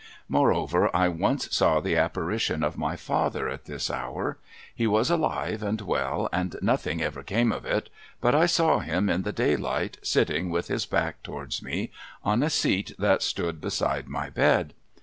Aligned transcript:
Moreover, 0.27 0.89
I 0.95 1.09
once 1.09 1.55
saw 1.55 1.79
the 1.79 1.95
apparition 1.95 2.63
of 2.63 2.75
my 2.75 2.95
father, 2.95 3.47
at 3.47 3.65
this 3.65 3.91
hour. 3.91 4.39
He 4.73 4.87
was 4.87 5.11
alive 5.11 5.61
and 5.61 5.79
well, 5.79 6.27
and 6.33 6.55
nothing 6.59 7.03
ever 7.03 7.21
came 7.21 7.51
of 7.51 7.65
it, 7.67 7.91
but 8.19 8.33
I 8.33 8.47
saw 8.47 8.79
him 8.79 9.09
in 9.11 9.21
the 9.21 9.31
daylight, 9.31 9.99
sitting 10.01 10.49
with 10.49 10.69
his 10.69 10.87
back 10.87 11.21
towards 11.21 11.61
me, 11.61 11.91
on 12.23 12.41
a 12.41 12.49
seat 12.49 12.93
that 12.97 13.21
stood 13.21 13.61
beside 13.61 14.07
my 14.09 14.31
bed. 14.31 14.73